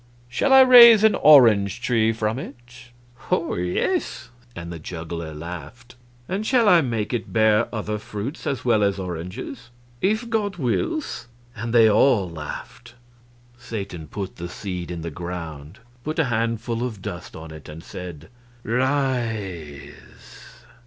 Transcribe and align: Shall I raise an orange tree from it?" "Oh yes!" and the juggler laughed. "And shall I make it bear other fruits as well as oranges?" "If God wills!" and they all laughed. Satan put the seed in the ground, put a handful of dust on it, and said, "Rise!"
Shall 0.27 0.51
I 0.51 0.61
raise 0.61 1.03
an 1.03 1.13
orange 1.13 1.79
tree 1.79 2.11
from 2.11 2.39
it?" 2.39 2.89
"Oh 3.29 3.53
yes!" 3.53 4.31
and 4.55 4.73
the 4.73 4.79
juggler 4.79 5.31
laughed. 5.31 5.95
"And 6.27 6.43
shall 6.43 6.67
I 6.67 6.81
make 6.81 7.13
it 7.13 7.31
bear 7.31 7.67
other 7.71 7.99
fruits 7.99 8.47
as 8.47 8.65
well 8.65 8.81
as 8.81 8.97
oranges?" 8.97 9.69
"If 10.01 10.27
God 10.27 10.55
wills!" 10.55 11.27
and 11.55 11.71
they 11.71 11.87
all 11.87 12.27
laughed. 12.27 12.95
Satan 13.59 14.07
put 14.07 14.37
the 14.37 14.49
seed 14.49 14.89
in 14.89 15.01
the 15.01 15.11
ground, 15.11 15.77
put 16.03 16.17
a 16.17 16.23
handful 16.33 16.81
of 16.83 17.03
dust 17.03 17.35
on 17.35 17.51
it, 17.51 17.69
and 17.69 17.83
said, 17.83 18.29
"Rise!" 18.63 19.85